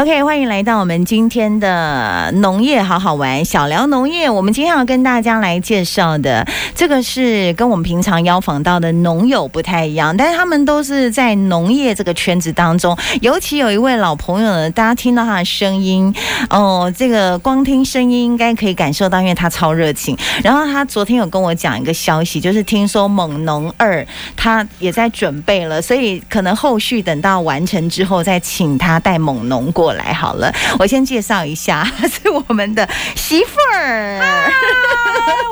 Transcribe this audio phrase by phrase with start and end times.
[0.00, 4.30] OK，欢迎来到我们今天的农业好好玩，小聊农业。
[4.30, 12.96] 我们今天要跟大家来介绍的，这个是跟我们平常邀访到的农友不太一样，但是他们都是在农业这个圈子当中。
[13.22, 16.14] 尤其有一位老朋友呢，大家听到他的声音，
[16.48, 20.16] 哦，这个光听声音应该可以感受到，因为他超热情。
[20.44, 24.06] 然后他昨天有跟我讲一个消息，就是听说猛农二
[24.36, 31.86] 他也在准备了，所以可能后续等到完成之后再请他带猛农过来好了，我先介绍一下，
[32.22, 34.20] 是我们的媳妇儿。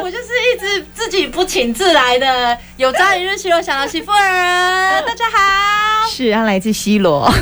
[0.01, 5.03] 我就是一直自己不请自来的，有朝一日希罗想到媳妇儿。
[5.07, 7.29] 大家好，是她来自西螺，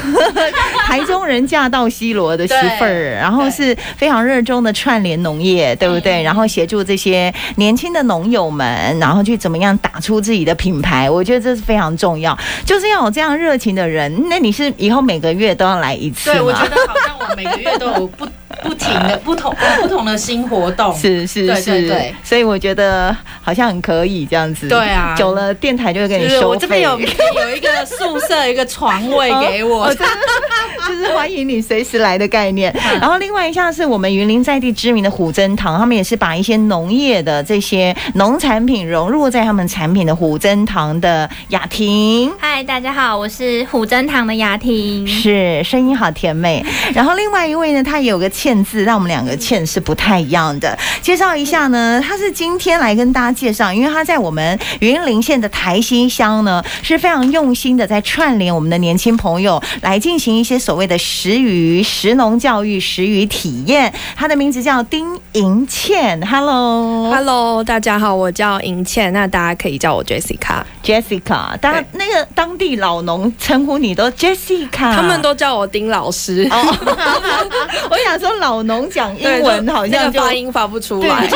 [0.94, 6.22] 台中人嫁到西罗的媳妇儿，然后是非常热衷的串联农业，对不对？
[6.22, 11.10] 然后协助这些年轻的农友们，然后去怎么样打出自己的品牌。
[11.10, 14.28] 我觉得这是非常重要，就是要有这样热情的人。
[14.28, 18.24] 那你是以后每个月都要来一次我觉得好像我每个月都有 不
[18.64, 24.66] 不停的 不同不同的新活动，是是是，对对对，所以我觉得好像很可以这样子。
[24.68, 26.46] 对啊，久了电台就会给你收费。
[26.46, 29.94] 我这边有有一个宿舍，一个床位给我， 哦、
[30.88, 32.74] 就是欢迎你随时来的概念。
[33.00, 42.32] 然后另外一项是我们云林在地知名的虎珍堂，他们也是把一些农业的这些农产品融入在他们产品的虎珍堂的雅婷。
[42.38, 46.64] 嗨，大家好，我是虎珍堂的雅婷，是声音好甜美。
[46.94, 50.78] 然后另外一位呢，他也有个倩字，让我们两个欠是不太一样的。
[51.02, 63.92] 介绍一下呢，他是今天来跟大家介绍，因为他在我们云林县的台西乡呢，是非常用心的在串联我们的年轻朋友来进行一些所谓的食鱼、食农教育、食鱼体验。
[64.14, 76.48] 他的名字叫丁银倩，Hello，Hello，大家好，我叫银倩，那大家可以叫我 Jessica，Jessica，大家那个当地老农称呼你都 Jessica，他们都叫我丁老师。
[76.50, 76.66] Oh,
[77.90, 81.26] 我想说老农讲英文好像就发音发不出来，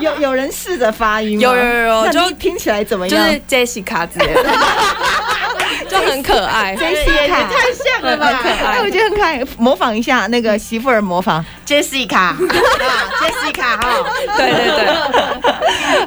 [0.00, 1.42] 有有人试着发音吗？
[1.42, 3.26] 有有有，就听起来怎么样？
[3.26, 3.40] 就是
[3.82, 4.44] Jessica 之类的，
[5.88, 6.76] 就很可爱。
[6.76, 8.26] Jessica 太像了吧？
[8.26, 9.42] 很可爱，我觉得很可爱。
[9.56, 14.04] 模仿一下那个媳妇儿，模仿 Jessica，Jessica 哈，
[14.36, 14.86] 对对对。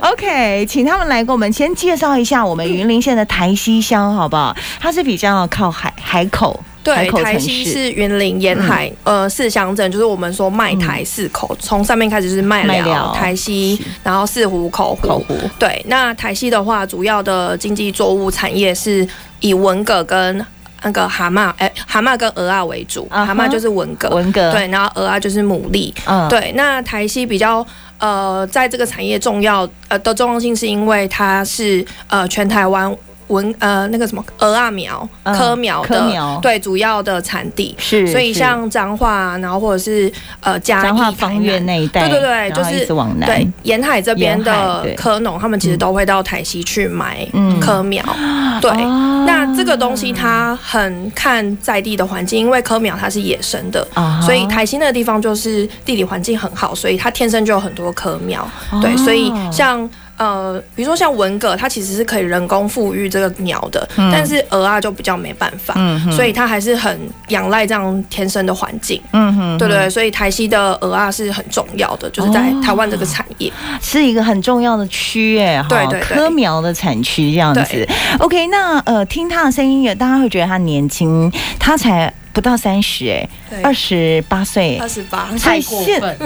[0.12, 4.56] OK，请他们来给我们先介绍一下我们云林县的台西乡，好不好？
[4.79, 6.63] 它是比较靠海海口。
[6.85, 15.07] 对，台西是云林沿海，嗯、呃四乡镇，就是我们说麦台四口，从、嗯、上面开始是麦寮、台西，然后四湖口湖。
[15.07, 15.35] 口湖。
[15.57, 19.07] 对，那台西的话，主要的经济作物产业是
[19.40, 20.45] 以文蛤跟
[20.84, 24.51] 那个蛤蟆，哎，蛤蟆跟鹅啊为主，蛤蟆就是文蛤，文蛤。
[24.51, 25.91] 对，然后鹅啊就是牡蛎。
[26.06, 26.29] 嗯。
[26.29, 27.66] 对，那台西比较
[27.97, 32.95] 呃，在这个产业重要呃的重要性，是因为它是呃全台湾。
[33.28, 47.28] 文呃那个什么鹅啊苗科苗的、对主要的产地是，所以像彰化，然后或者是呃嘉义彰化芳苑那一带，对对对，就是往南对沿海这边的科农，他们其实都会到台西去买
[47.59, 48.03] 科苗。
[48.18, 58.80] 嗯、对、哦，那这个东西它很看在地的环境，因为科苗它是野生的、哦，所以台西那个地方就是地理环境很好，所以它天生就有很多科苗、哦。
[58.81, 59.90] 对，所以像。
[60.17, 66.99] 呃，比如说像文蛤，它其实是可以人工富裕这个苗的，嗯、但是鹅啊就比较没办法，嗯、所以它还是很
[67.29, 69.01] 仰赖这样天生的环境。
[69.11, 77.87] 嗯哼，对，对对，所以台西的鹅啊是很重要的，就是在台湾这个产业、哦、是一个很重要的区，哎，对对，蚵苗的产区这样子。
[78.19, 82.13] OK，那呃，听他的声音，也大家会觉得他年轻，他才。
[82.35, 83.25] 不到三十哎，
[83.63, 86.18] 二十八岁，二十八，太过分，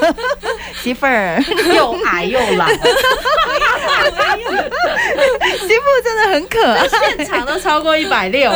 [0.82, 1.44] 媳妇儿。
[1.74, 2.78] 又矮又懒，媳
[5.58, 8.50] 妇真的很可爱，现场都超过一百六，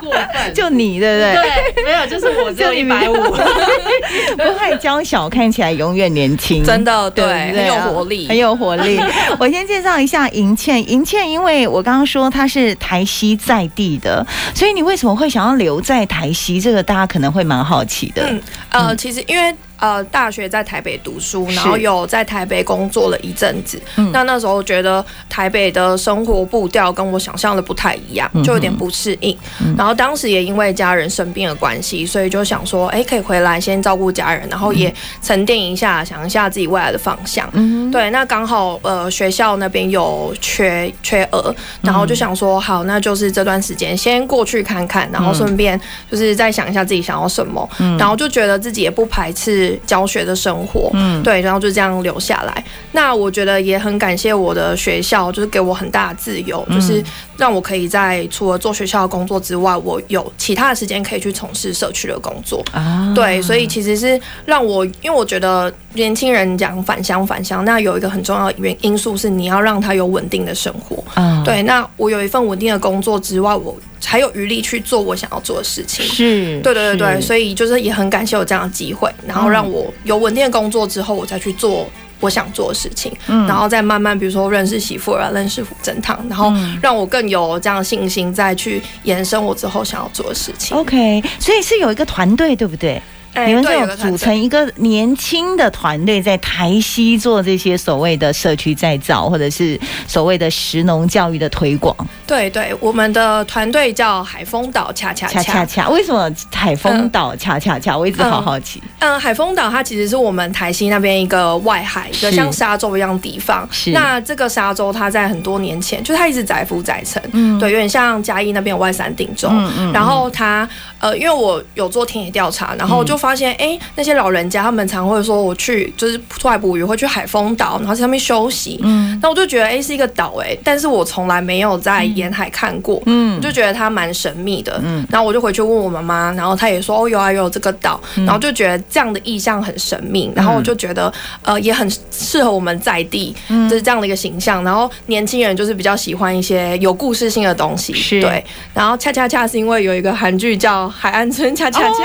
[0.00, 1.32] 过分，就你对不对？
[1.74, 3.14] 对，没有，就是我只有一百五，
[4.36, 9.00] 不太娇小，看起来永远年轻，真的对，对，很有活力，很有活力。
[9.40, 16.17] 我先介绍一下银倩，银倩，因为我刚刚说她是台西在地的，所以你为什么会想要留在台？
[16.18, 19.54] 台西这个大家可能会蛮好奇的，嗯，呃，其实因为。
[19.78, 23.80] 呃，大学在台北读书，然后有在台北工作了一阵子。
[24.12, 29.36] 那那时候觉得台北的生活步调跟我想象的不太一样，就有点不适应。
[29.76, 34.92] 然后当时也因为家人生病的关系，所以就想说，哎，可以回来先照顾家人，然后也
[35.22, 37.48] 沉淀一下，想一下自己未来的方向。
[37.92, 45.80] 对，那刚好呃学校那边有缺缺额，然后就想说，好，那就是这段时间先过去看看，然后顺便
[46.10, 47.68] 就是再想一下自己想要什么。
[47.96, 49.67] 然后就觉得自己也不排斥。
[49.68, 52.64] 就是教学的生活，嗯，对，然后就这样留下来。
[52.92, 57.02] 那我觉得也很感谢我的学校，就是给我很大的自由，就是
[57.36, 63.12] 让我可以在除了做学校的工作之外，我有其他的时间可以去从事社区的工作啊。
[63.14, 71.02] 对，所以其实是让我，因为我觉得年轻人讲返乡返乡，那有一个很重要的原因素是你要让他有稳定的生活。
[71.16, 76.04] 嗯，对，那我有一份稳定的工作之外，我还有余力去做我想要做的事情。
[76.06, 81.88] 是，对对对对，所以就是也很感谢有这样的机会，然后让我有稳定的工作之后，我再去做
[82.20, 86.52] 我想做的事情，嗯，然后再慢慢比如说认识媳妇啊，认识胡珍堂，然后
[86.82, 90.76] 让我更有这样的信心，再去延伸我之后想要做的事情。
[90.76, 93.00] OK，所以是有一个团队，对不对？
[93.46, 101.94] 你们就组成一个年轻的团队，在台西做这些所谓的社区再造，或者是所谓的石农教育的推广。
[102.26, 105.88] 对对，我们的团队叫海丰岛恰恰恰恰恰。
[105.88, 107.96] 为什么海丰岛恰恰恰？
[107.96, 108.82] 我一直好好奇。
[108.98, 113.66] 嗯，海丰岛它其实是我们台西那边一个外海，一个像沙洲一样的地方。
[113.70, 113.92] 是。
[113.92, 117.22] 那这个沙洲它在很多年前，就它一直载浮载沉。
[117.32, 117.58] 嗯。
[117.58, 119.48] 对，有点像嘉义那边有外山顶洲。
[119.50, 119.92] 嗯嗯。
[119.92, 128.78] 然后它呃，因为我有做田野调查，然后就发现，哎、欸，那些老人家他们常会说，我去就是出来捕鱼，会去海丰岛，然后在上面休息。
[128.82, 133.02] 嗯，那我就觉得，哎、欸，是一个岛，哎，但是我从来没有在沿海看过。
[133.06, 134.80] 嗯，我就觉得它蛮神秘的。
[134.84, 138.00] 嗯，然后我就回去问我妈妈，然后她也说，哦，有啊，有这个岛。
[138.18, 141.12] 然后就觉得这样的意象很神秘，然后我就觉得，
[141.42, 144.62] 呃，也很适合我们在地，就是这样的一个形象。
[144.62, 147.92] 然后年轻人就是比较喜欢一些有故事性的东西。
[148.20, 148.44] 对。
[148.74, 152.04] 然后恰恰恰是因为有一个韩剧叫《海岸村恰恰恰》。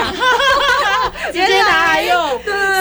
[1.26, 2.16] 直接拿来用，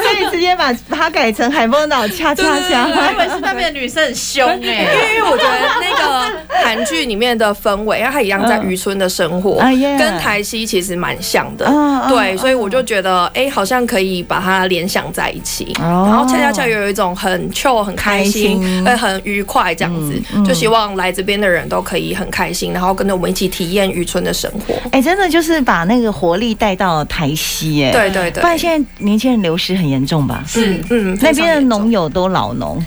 [0.01, 2.85] 所以直接把它改成海风岛恰恰恰。
[2.85, 9.59] 我以为是那边的女生很凶 哎，因为我觉得那个韩剧里面的氛围，因为它一样在渔村的生活，
[9.97, 11.65] 跟台西其实蛮像的。
[12.09, 15.73] 对，所以我就觉得，哎，好像可以把它联想在一起。
[15.79, 24.75] 然后恰恰恰有一种很 chill 很开心，呃，很愉快这样子，就希望来这边的人都可以很开心，然后跟着我们一起体验渔村的生活。
[24.91, 28.41] 哎，真的就是把那个活力带到台西，哎，对对对。
[28.41, 30.43] 不然现在年轻人流失很严重吧？
[30.47, 32.83] 是，嗯，那边的农友都老农，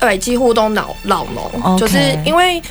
[0.00, 2.62] 对，几乎都老老农，就是因为。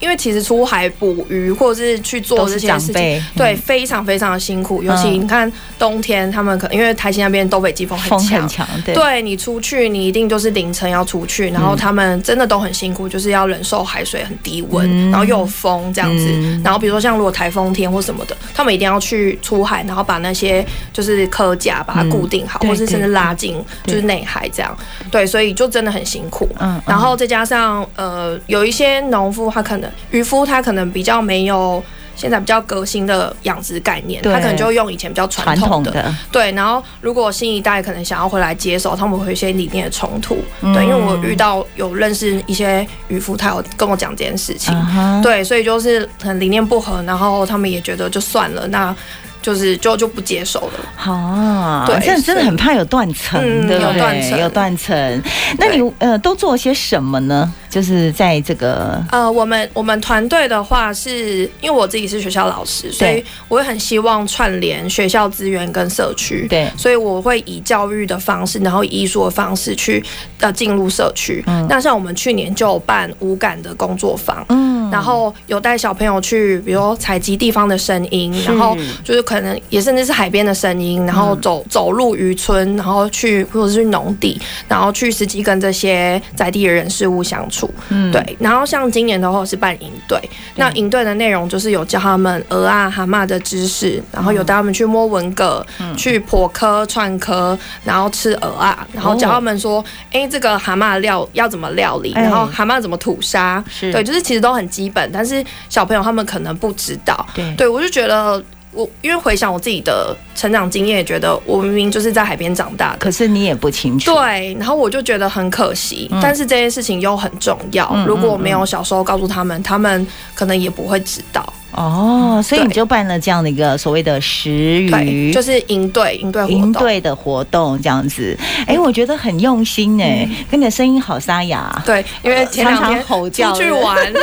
[0.00, 4.82] 因为其实出海捕鱼或者是去做这些事情，对，非常非常的辛苦。
[4.82, 16.60] 尤其你看冬天，他们可能因为台西那边东北季风很强，对，你出去你一定就是凌晨要出去，然后他们真的都很辛苦，就是要忍受海水很低温，然后又有风这样子。
[16.64, 20.64] 然后比如说像如果台风天或什么的，他们一定要去出海，然后把那些
[20.94, 24.74] 就是壳架把它固定好，或是甚至拉进就是内海这样。
[25.10, 26.48] 对，所以就真的很辛苦。
[26.58, 29.89] 嗯，然后再加上呃，有一些农夫他可能。
[30.10, 31.82] 渔夫他可能比较没有
[32.16, 36.14] 现在比较革新的养殖概念，他可能就用以前比较传统的。
[36.30, 40.36] 对，然后如果新一代可能想要回来接手，他们会有一些理念的冲突。
[40.60, 44.74] 对，因为我遇到有认识一些渔夫，他有跟我讲这件事情。
[45.22, 48.94] 对，所以就是很理念不合，然后他们也觉得就算了，那。
[49.42, 54.40] 就是就就不接受了，好，对，真的真的很怕有断层，对不对？
[54.40, 55.22] 有断层，
[55.58, 57.52] 那你呃都做些什么呢？
[57.68, 70.04] 就是在这个呃，我们我们团队的话，是因为我自己是学校老师，所以我会很希望串联学校资源跟社区，对，所以我会以教育的方式，然后以艺术的方式去
[70.40, 71.42] 呃进入社区。
[71.46, 79.20] 嗯，那像我们去年就有办无感的工作坊，嗯，然后有带小朋友去，比如采集地方的声音，然后就是。
[79.30, 87.72] 可能也甚至是海边的声音，然后走走入渔村，然后去或者是去农地，然后去实际跟这些在地的人事物相处。
[87.90, 88.36] 嗯，对。
[88.40, 90.18] 然后像今年的话是办营队，
[90.56, 95.64] 那营队的内容就是有教他们鹅啊蛤蟆的知识，然后有带他们去摸文蛤，
[95.96, 107.26] 去剖壳串壳，然后吃鹅啊，然后教他们说，哎，这个蛤蟆料要怎么料理，然后蛤蟆怎么吐沙，对，就是其实都很基本，但是小朋友他们可能不知道。
[107.34, 108.42] 对，对我就觉得。
[108.72, 114.14] 我因为回想我自己的成长经验，也觉得我明明就是在海边长大的，可是你也不清楚。
[114.14, 117.90] 对，然后我就觉得很可惜，嗯、但是这件事情又很重要。
[117.92, 120.06] 嗯、如果没有小时候告诉他们，他们
[120.36, 121.52] 可能也不会知道。
[121.72, 128.36] 哦，所以你就办了这样的一个所谓的食鱼，就是营队营队营队的活动这样子。
[128.66, 131.70] 哎，我觉得很用心哎，跟你的声音好沙哑。
[131.86, 133.52] 对，因为前两天吼叫。
[133.52, 134.20] 出去玩， 都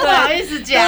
[0.00, 0.80] 不好意思讲，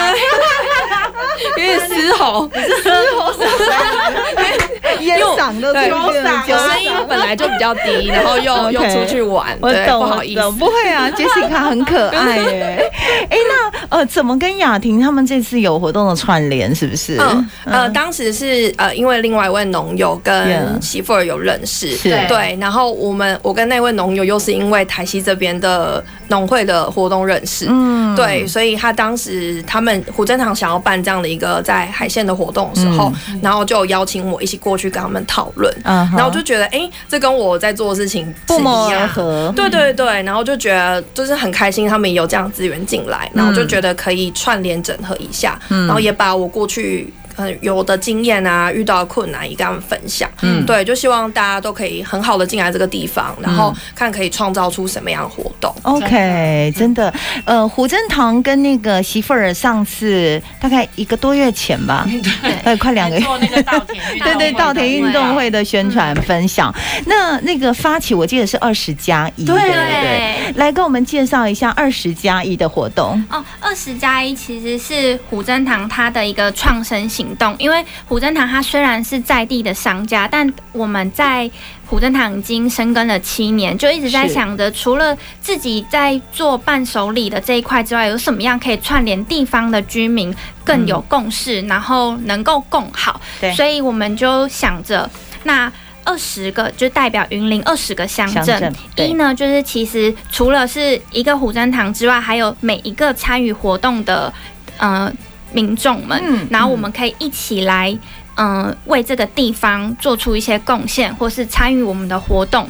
[1.42, 2.48] 有点嘶吼，
[2.82, 12.90] 嘶吼嗓，烟嗓都对，声音本来就比较低，然后又 又出去玩，我懂，不好意思，不会啊，Jessica 很可爱耶。
[13.28, 16.74] 哎，那呃，怎么跟雅婷他们这次有活动的串联？
[16.74, 17.16] 是不是？
[17.20, 22.26] 嗯呃，当时是呃，因为另外一位农友跟媳妇儿有认识，对。
[22.28, 33.12] 对，然后我们我跟那位农友又是因为台西这边的农会的活动认识，嗯，对，所以他当时他们胡珍堂想要办这样的一个在海线的活动的时候，
[33.42, 47.12] 然后就邀请我一起过去跟他们讨论，嗯然后我就觉得，哎，这跟我在做的事情不谋而合，对对对，然后就觉得就是很开心，他们也有这样资源进来，然后就觉得可以串联整合一下，然后也把我过去。
[47.36, 50.30] 嗯，有的经验啊，遇到的困难也跟他们分享。
[50.42, 55.74] 嗯，对，就希望大家都可以很好的进来这个地方，然后看可以创造出什么样的活动。
[55.82, 57.12] OK，真的，
[57.44, 62.06] 呃，胡珍堂跟那个媳妇儿上次大概一个多月前吧，
[62.64, 63.24] 对，快两个月。
[63.24, 66.72] 做那个稻田， 对对，稻田运动会的宣传分享。
[67.06, 73.22] 那那个发起，我记得是二十加一，对对对，来跟我们介绍一下二十加一的活动。
[73.30, 77.23] 哦，二十加一其实是虎珍堂它的一个创生型。
[77.24, 81.50] 行动，因为虎珍堂它虽然是在地的商家，但我们在
[81.86, 93.20] 虎珍堂已经深耕了七年，就一直在想着，除了自己在做伴手礼的这一块之外，有什么样可以串联地方的居民更有共识，然后能够共好。
[93.40, 95.08] 对，所以我们就想着，
[95.44, 95.72] 那
[96.04, 104.32] 二十个就代表云林二十个乡镇，一呢就是其实除了是一个虎珍堂之外，还有每一个参与活动的，
[104.76, 105.10] 呃。
[105.54, 106.20] 民众们，
[106.50, 107.96] 然后我们可以一起来，
[108.34, 112.68] 嗯、呃，为这个地方做出一些贡献，或是参与我们的活动，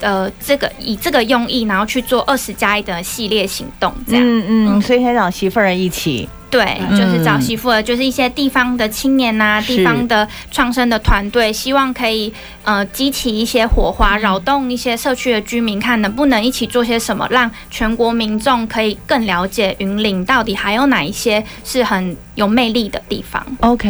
[0.00, 6.28] 呃，这个以这个用意，然后去做二十加一的系列行动，这样，嗯嗯，所以可以找媳妇儿一起。
[6.54, 12.32] 对，就是找媳妇儿，就是一些地方的青年呐、啊，地方的创生的团队，希望可以
[12.62, 23.44] 呃激起一些火花，扰动一些社区的居民，看能不能一起做些什么，让全国民众可以更了解云林到底还有哪一些是很有魅力的地方。
[23.58, 23.88] OK，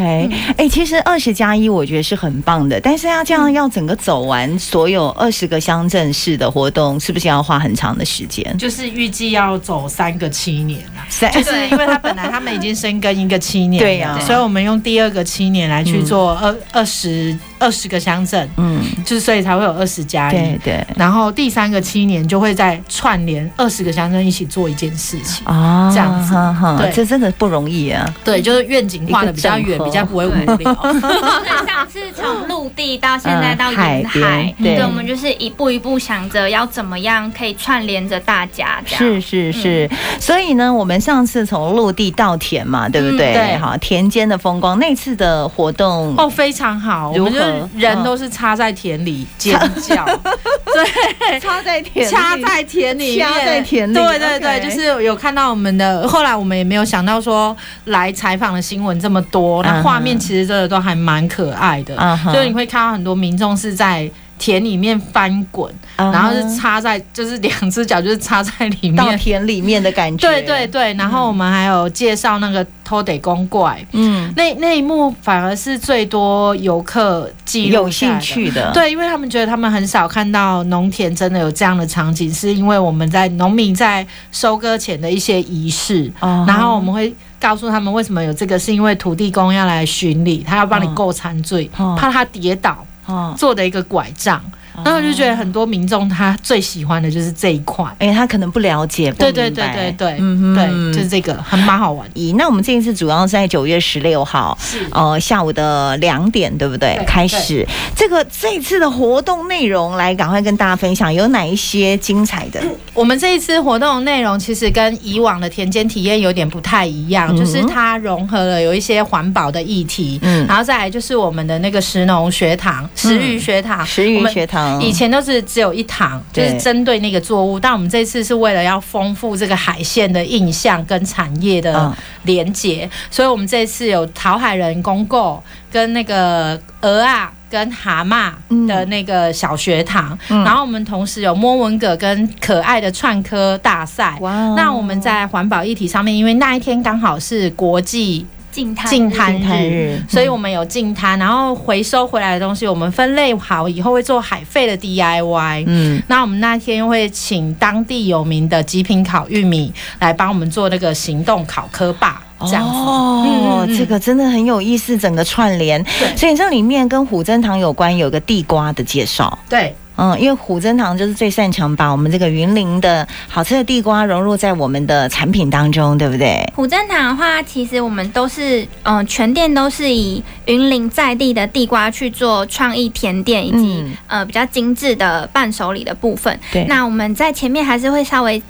[0.56, 8.56] 哎、欸，其实二十加一我觉得是很棒的，但是要这样要整个走完所有二十个乡镇市的活动，是不是要花很长的时间？
[8.56, 12.53] 就是预计要走三个七年啊，就是因为他本来他们。
[12.54, 20.86] 已经深耕一个七年，对呀，所以我们用第二个七年来去做二二十二十个乡镇，嗯，就是所以才会有二十加一，对对。
[20.96, 26.34] 然后第三个七年就会再串联二十个乡镇一起做一件事情啊，这样子，
[26.82, 28.04] 对，这真的不容易啊。
[28.24, 30.74] 对，就是愿景画的比较远，比较不会无聊。
[31.66, 39.90] 像是从陆地到现在到沿海，对，我们就是一步一步想着要怎么样可以串联着大家，是是是。
[40.20, 43.32] 所以呢，我们上次从陆地到田嘛，对不对？
[43.32, 47.78] 对，哈，田间的风光，那次的活动哦非常好，我们就？
[47.78, 50.04] 人都是插在田里尖叫，
[50.72, 56.06] 对，插在田，插在田里，插在田里，对对对，就是有看到我们的。
[56.08, 64.10] 后来我们也没有想到说来采访的新闻这么多，那画面其实真的都还蛮可爱的，就是你会看到很多民众是在。
[64.38, 70.28] 田里面翻滚，然后是插在，就是两只脚就是插在里面，到田里面的感觉。
[70.28, 78.72] 对对对，然后我们还有介绍那个土地公怪，嗯，那那一幕反而是最多游客记录有兴趣的。
[78.72, 92.84] 对，因为他们觉得他们很少看到农田真的有这样的场景，是因为我们在农民在收割前的一些仪式，然后我们会告诉他们为什么有这个，是因为土地公要来巡礼，他要帮你过残罪，怕他跌倒。
[93.06, 94.42] 哦，做的一个拐杖。
[94.76, 102.08] 然后我就觉得很多民众他最喜欢的就是这一块，哎，他可能不了解，对对对对对，嗯对，就是这个还蛮好玩。
[102.14, 106.98] 咦，那我们这一次主要是在九月十六号，是呃下午的两点，对不对？
[107.06, 112.60] 开始这个这一次的活动内容，来赶快跟大家分享有哪一些精彩的。
[112.92, 124.63] 我们这一次活动内容其实跟以往的田间体验有点不太一样，就是它融合了有一些环保的议题，嗯，然后再来就是我们的那个石农学堂、石鱼学堂、石鱼学堂。
[124.80, 131.94] 以前都是只有一堂，就是针对那个作物，但我们这次是为了要丰富这个海线的印象跟产业的
[132.24, 138.32] 连结，所以我们这次有淘海人公购跟那个鹅啊跟蛤蟆
[138.66, 144.18] 的那个小学堂，然后我们同时有摸文蛤跟可爱的串科大赛。
[144.56, 148.26] 那我们在环保议题上面，因为那一天刚好是国际。
[148.54, 148.74] 净
[149.10, 155.64] 滩日，日，所以我们有净滩，然后回收回来的东西，我们分类好以后会做海废的 DIY。
[155.66, 162.20] 嗯，那我们那天又会请当地有名的极品烤玉米来帮我们做那个行动烤科霸。
[162.46, 165.82] 这样哦，这个真的很有意思，整个串联。
[165.98, 169.38] 对，所以这里面跟虎珍堂有关，有个地瓜的介绍。
[169.48, 169.74] 对。
[169.96, 176.44] 嗯，因为虎珍堂就是最擅长把我们这个云林的好吃的地瓜融入在我们的产品当中，对不对？
[176.56, 186.38] 虎珍堂的话，其实我们都是嗯、呃，全店都是以云林在地的地瓜去做创意甜点以及、嗯、呃比较精致的伴手礼的部分。
[186.52, 188.42] 对，那我们在前面还是会稍微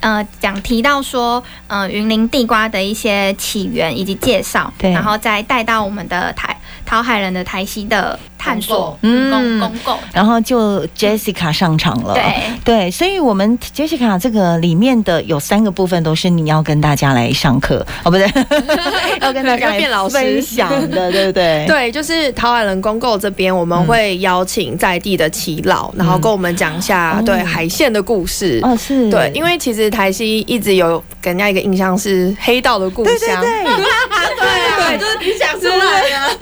[0.00, 6.56] 呃讲提到说，呃云林地瓜的一些起源以及介绍，对，然后再带到我们的台。
[6.88, 12.24] 桃海人的台西的探索，嗯，公公购，然后就 Jessica 上场了，对。
[12.64, 17.86] 对，所以我们 Jessica 这个里面的有三个部分都是你要跟大家来上课。
[18.04, 18.26] 哦，不对，
[19.20, 21.66] 要跟大家来分享的，对不对？
[21.66, 28.60] 对，就是桃海人公购这边，我们会邀请在地的耆老，然后跟我们讲一下对海线的故事。
[28.62, 29.10] 哦，是。
[29.10, 36.38] 对，因为其实台西一直有给人家一个印象是黑道的故乡，对对对， 对，就是你想出来的。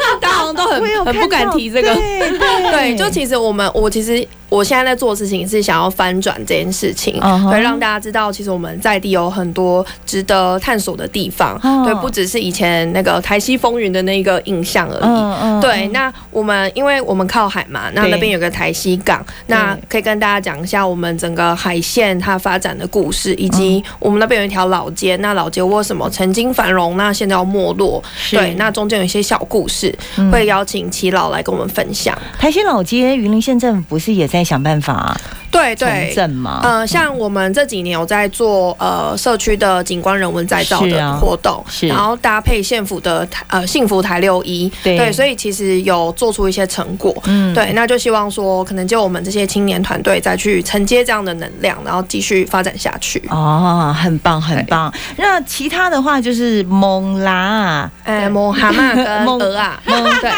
[0.56, 1.94] 都很很不敢提这个，
[2.72, 4.26] 对，就其实我们，我其实。
[4.56, 7.60] 我现在在做的事情是想要翻转这件事情，会、uh huh.
[7.60, 11.58] 让大家知道，其实我们在地有很多值得探索的地方。
[11.60, 11.84] Uh.
[11.84, 15.04] 对，不只是以前那个台西风云的那个印象而已。
[15.04, 15.60] Uh.
[15.60, 28.02] 对，那我们因为我们靠海嘛，那那边有个台西港，那可以跟大家讲一下我们整个海线它发展的故事，以及我们那边有一条老街，那老街为什么曾经繁荣，那现在要没落？
[28.30, 29.94] 对，那中间有一些小故事，
[30.32, 32.16] 会邀请齐老来跟我们分享。
[32.38, 35.16] 台西老街，云林县政府不是也在想办法、啊？
[35.56, 36.14] 对对，
[36.62, 53.22] 呃，像我们这几年有在做呃社区的景观人文再造的活动，是，然后搭配县府的呃幸福台六一，对，所以其实有做出一些成果，嗯，对，那就希望说，可能就我们这些青年团队再去承接这样的能量，然后继续发展下去。
[53.30, 54.92] 哦，很棒，很棒。
[55.16, 60.30] 那其他的话就是蒙拉，呃，蒙蛤蟆跟 鹅啊，蒙对。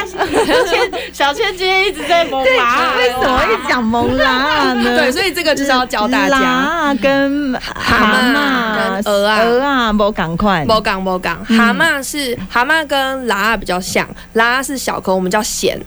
[0.47, 4.97] 小千，小千今天一直在蒙拉，为什么一讲蒙拉呢？
[4.97, 5.08] 对。
[5.11, 8.33] 所以这个就是要教大家，跟蛤蟆、
[8.77, 11.37] 跟鹅啊、鹅啊，不赶快，不赶不赶。
[11.45, 15.79] 蛤蟆是蛤蟆跟拉比较像，拉是小口，我们叫蚬。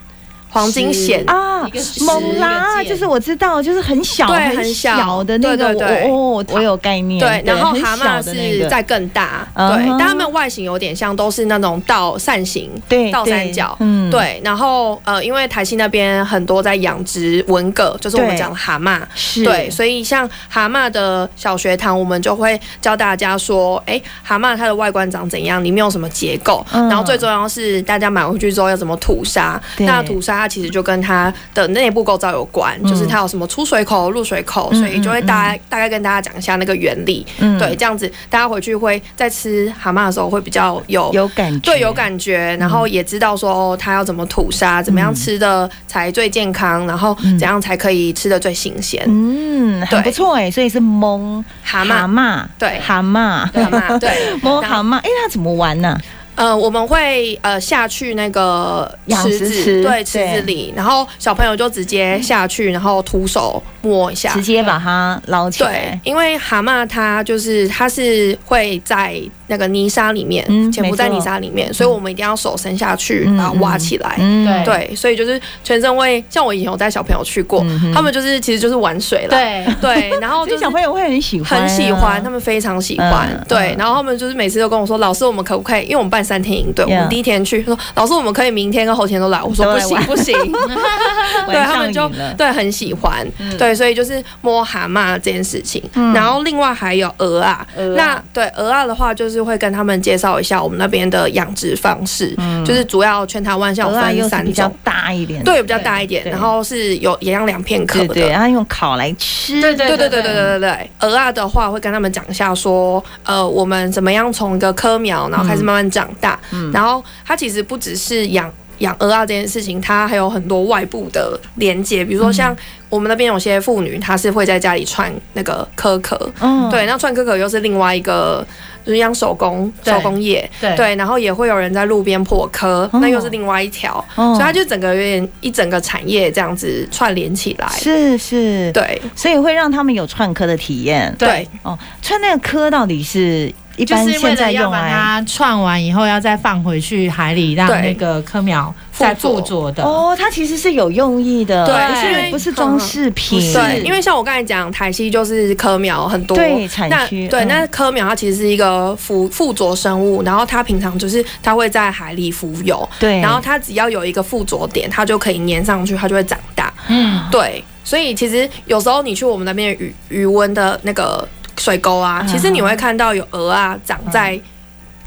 [0.51, 1.65] 黄金蚬啊，
[2.05, 5.23] 猛拉就是我知道，就是很小很小。
[5.23, 5.73] 的那个，
[6.09, 7.19] 哦，我有概念。
[7.19, 14.41] 对，然后蛤蟆是在更大，对，但它们外形有点像，都是那种倒扇形，对，倒三角，嗯，对。
[14.43, 30.40] 然后呃，因为台西那边很多在养殖文蛤，就是我们讲的蛤蟆，是，对，所以像蛤蟆的小学堂，我们就会教大家说，哎，蛤蟆它的外观长怎样，里面有什么结构，然后最重要是大家买回去之后要怎么吐沙，那吐沙。
[30.41, 37.25] 它其实就跟它的内部构造有关，嗯、就是它有什么出水口、入水口，嗯、所以就会大概、嗯、大概跟大家讲一下那个原理。
[37.39, 49.03] 嗯、对，这样子大家回去会在吃蛤蟆的时候会比较有有感觉，对，有感觉，然后也知道说哦，它要怎么吐沙，怎么样吃的才最健康，然后怎样才可以吃的最新鲜。
[49.07, 54.09] 嗯，很不错哎，所以是蒙蛤蟆， 蛤蟆对，蛤蟆，蛤蟆对，
[54.41, 54.95] 蒙蛤蟆。
[54.97, 55.99] 哎，那怎么玩呢？
[56.41, 65.71] 呃，我们会呃下去那个池子，对池子里，然后小朋友就直接下去，然后徒手摸一下，直接把它捞起来。
[65.71, 74.15] 对，因为蛤蟆它就是它是会在那个泥沙里面，潜伏在泥沙里面，所以我们一定要手伸下去把它挖起来。
[74.63, 79.29] 对，所以就是全身会，像我以前有带小朋友去过，他们就是其实就是玩水了。
[79.29, 79.67] 对。
[79.81, 83.29] 对，然后 就小朋友会很喜欢，很喜欢，他们非常喜欢。
[83.49, 85.83] 对，然后他们就是每次都跟我说，老师，我们可不可以？
[85.83, 86.21] 因为我们办。
[86.21, 89.41] 三天营队，我们第一天去，说老师，我们可以明天跟后天都来。
[89.43, 90.33] 我说不行不行，
[91.49, 95.83] 对他们就对很喜欢，对，所以就是摸蛤蟆这件事情。
[96.13, 97.65] 然后另外还有鹅啊，
[97.97, 110.89] 那对鹅啊的话，就是会跟他们介绍一下我们那边的养殖方式，就是主要全台湾像分三种，比较大一点，对，比较大一点，然后是有也让两片壳的，然后用烤来吃，对对对对对对对对。
[110.99, 116.07] 鹅啊的话会跟他们讲一下说，呃，我们怎么样从一个棵苗，然后开始慢慢长。
[116.19, 116.37] 大，
[116.73, 122.55] 然后它其实不只是养养鹅啊这件事情，它还有很多外部的连接，比如说像
[122.89, 128.45] 我们那边有些妇女，她是会在家里串那个壳壳，嗯，对，那串壳壳又是另外一个，
[128.85, 143.53] 就是养手工手工业，对，对，然后也会有人在路边破壳，那又是另外一条，所以它就整个有点一整个产业这样子串联起来，是是，对，所以会让他们有串壳的体验，对，哦，串那个壳到底是？
[143.77, 149.83] 一般就是为了要把它串完以后，要再放回去海里，让那个科苗再附着的。
[149.83, 153.39] 哦，它其实是有用意的，对，不是不是装饰品。
[153.53, 157.27] 对，因为像我刚才讲，台西就是科苗很多，对，产区。
[157.27, 166.71] 对，那科苗它其实是一个附附着生物，然后它平常就是它会在海里浮游，对，然后它只要有一个附着点，它就可以粘上去，它就会长大。
[166.87, 167.63] 嗯，对。
[167.83, 171.27] 所以其实有时候你去我们那边鱼鱼温的那个
[171.61, 174.39] 水沟啊，其实你会看到有鹅啊长在。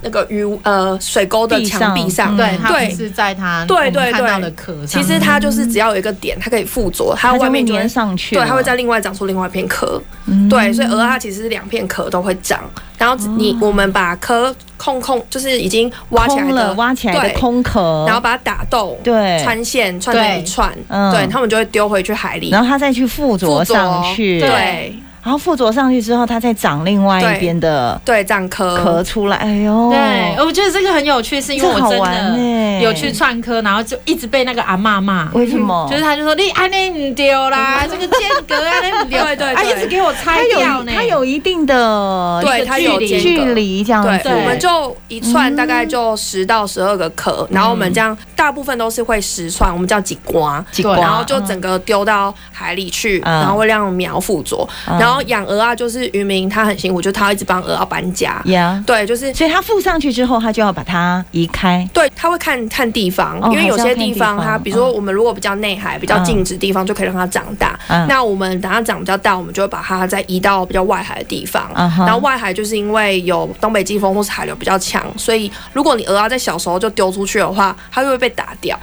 [0.07, 4.39] 那个鱼呃水沟的墙壁上，对对，是在它对对对。
[4.39, 4.85] 的壳。
[4.85, 9.99] 其实它就是只要有一个点，它可以附着，它外面粘上去，对，它会再另外长出另外一片壳。
[10.51, 12.61] 对，所以鹅它其实是两片壳都会长。
[12.99, 20.71] 然后你我们把壳空空，就是已经挖起来的挖起来的空壳，然后把它打洞，对，穿线穿成一串，
[21.13, 24.95] 对，他们就会丢回去海里，然后它再去附着上去，对。
[25.25, 29.39] 然后附着上去之后，它再长另外一边的对长壳壳出来。
[29.39, 35.31] 哎呦，对，我觉得这个很有趣，是因为我真的有去串科，然后就一直被那个阿嬷骂。
[35.33, 35.89] 为什么？
[35.91, 39.25] 就是他就说你安尼唔丢啦，这个间隔啊， 那唔丢。
[39.25, 40.93] 对对，他一直给我拆掉呢。
[40.95, 44.29] 它有一定的对，它有距离这样子。
[44.29, 55.14] 我们就一串大概就十到十二个壳，然后我们这样大部分都是会十串，我们叫几瓜，几瓜，然后就整个丢到海里去，然后会让苗附着，然后。
[55.15, 58.43] 然后养鹅啊，就是渔民他很辛苦，就他一直帮鹅要搬家。
[58.45, 58.85] Yeah.
[58.85, 61.89] 对，就是所以他附上去之后，他就要把它移开。
[61.93, 67.79] 对，他会看看地方，因为有些地方它，比如说我们如果比较内海、比较静止地方，就可以让它长大。
[68.09, 71.71] 那我们等它长比较大，我们就会把它再移到比较外海的地方。
[71.99, 78.77] 然后外海就是因为有东北季风或是海流比较强，所以如果你鹅啊在小时候就丢出去的话，它就会被打掉。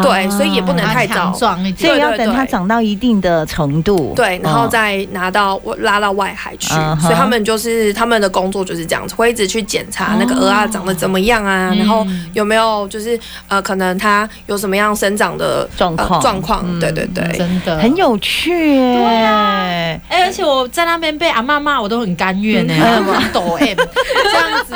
[0.00, 1.52] 对，所以也不能太早，所
[1.92, 5.60] 以要等它长到一定的程度，对，然后再拿到。
[5.78, 6.68] 拉到外海去，
[7.00, 18.96] 所以他们就是他们的工作就是这样子，会一直去检查那个鹅啊长得怎么样啊，然后有没有就是呃可能它有什么样生长的状况状况，对对对，真的很有趣耶。
[18.96, 19.64] 对啊，
[20.08, 24.74] 哎，而且我在那边被阿嬷骂，我都很甘愿呢，很抖 M 这样子。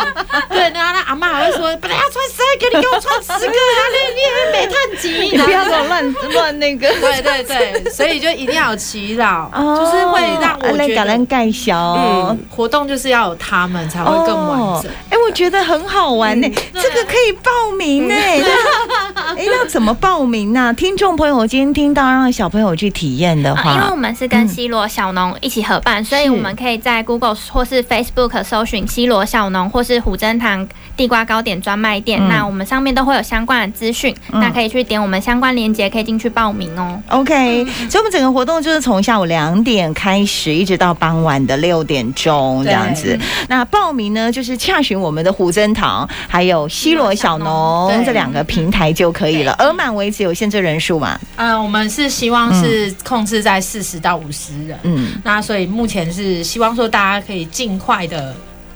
[0.51, 6.89] 对，然后那阿嬷还会说，本来要穿十二个，你给我穿十个，你你还没探及，你不要给我乱乱那个。
[7.01, 10.78] 对对对，所以就一定要有祈祷，就是会让我。
[10.95, 14.93] 感恩盖小，嗯，活动就是要有他们才会更完整。
[15.11, 18.15] 哎，我觉得很好玩呢，这个可以报名呢。
[19.41, 20.75] 哎，那怎么报名呢？
[20.75, 37.01] 听众朋友，今天听到让小朋友去体验的话，因为我们是跟西罗小农一起合办，所以我们可以在 Google 或是 Facebook 搜寻西罗小农或是虎珍堂地瓜糕点专卖店，那我们上面都会有相关的资讯，那可以去点我们相关链接，可以进去报名哦。
[37.11, 43.17] OK，所以我们整个活动就是从下午两点开始，一直到傍晚的六点钟这样子，
[43.49, 49.55] 那报名呢，就是洽询我们的虎珍堂还有西罗小农这两个平台就可以了。
[49.59, 51.19] 额满为止，有限制人数嘛？
[51.37, 54.79] 嗯，我们是希望是控制在四十到五十人。
[54.83, 58.35] 嗯，那所以目前是希望说大家可以尽快的。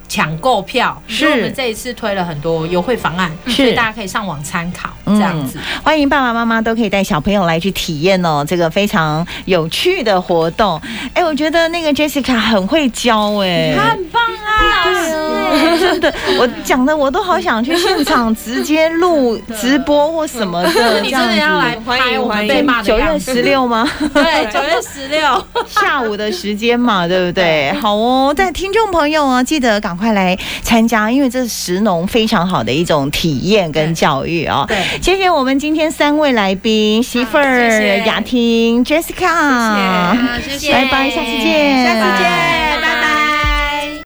[0.08, 5.56] 抢购票，是我们这一次推了很多优惠方案，是所以大家可以上网参考，这样子。
[5.56, 10.78] 嗯、欢迎爸爸妈妈都可以带小朋友来去体验哦，这个非常有趣的活动。
[11.14, 14.31] 哎，我觉得那个 Jessica 很会教哎，她很棒啊，
[14.68, 21.00] 老师，真的，我讲的我都好想去现场直接录 直播或什么的，这样子。
[21.00, 23.88] 你真的要来欢迎我们被骂的九月十六吗？
[24.12, 25.20] 对，九月十六
[25.66, 27.72] 下午的时间嘛，对不对？
[27.80, 30.02] 好哦，但听众朋友啊，记得赶快。
[30.02, 34.64] 快来参加，因为这是石农非常好的一种体验跟教育哦。
[34.66, 37.70] 对，谢谢我们今天三位来宾：媳妇儿、
[38.04, 40.16] 雅婷、Jessica。
[40.42, 42.71] 谢谢，谢谢，拜拜，下次见，下次见。